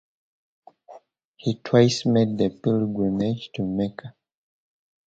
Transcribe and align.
He 1.35 1.59
twice 1.63 2.07
made 2.07 2.35
the 2.39 2.49
pilgrimage 2.49 3.51
to 3.53 3.61
Mecca. 3.61 4.15